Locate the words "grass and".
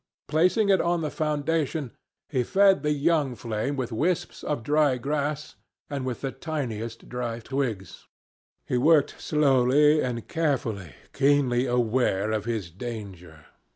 4.97-6.07